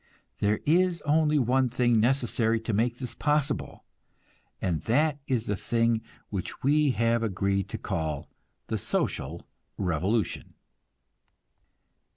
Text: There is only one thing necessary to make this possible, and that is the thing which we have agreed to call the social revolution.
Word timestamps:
There 0.39 0.59
is 0.65 1.03
only 1.03 1.37
one 1.37 1.69
thing 1.69 1.99
necessary 1.99 2.59
to 2.61 2.73
make 2.73 2.97
this 2.97 3.13
possible, 3.13 3.85
and 4.59 4.81
that 4.85 5.19
is 5.27 5.45
the 5.45 5.55
thing 5.55 6.01
which 6.31 6.63
we 6.63 6.89
have 6.93 7.21
agreed 7.21 7.69
to 7.69 7.77
call 7.77 8.27
the 8.65 8.79
social 8.79 9.45
revolution. 9.77 10.55